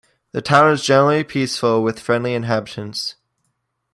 The 0.31 0.41
town 0.41 0.71
is 0.73 0.81
generally 0.83 1.23
peaceful 1.23 1.83
with 1.83 1.99
friendly 1.99 2.33
inhabitants. 2.33 3.17